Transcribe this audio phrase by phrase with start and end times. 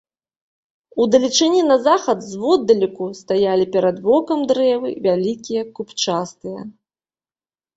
[1.03, 6.59] У далечыні на захад зводдалеку стаялі перад вокам дрэвы, вялікія, купчастыя.